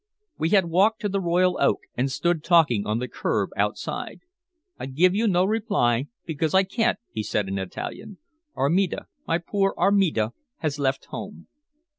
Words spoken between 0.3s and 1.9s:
We had walked to the Royal Oak,